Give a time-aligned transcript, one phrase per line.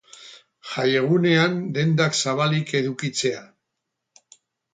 [0.69, 3.45] Jaiegunean dendak zabalik edukitzea.